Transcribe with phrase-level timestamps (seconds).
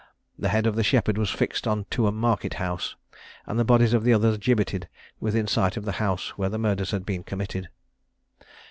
[0.35, 2.95] The head of the shepherd was fixed on Tuam market house,
[3.45, 4.87] and the bodies of the others gibbeted
[5.19, 7.69] within sight of the house where the murders had been committed.